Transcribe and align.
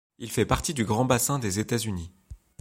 Il 0.17 0.31
fait 0.31 0.47
partie 0.47 0.73
du 0.73 0.83
Grand 0.83 1.05
Bassin 1.05 1.37
des 1.37 1.59
États-Unis. 1.59 2.11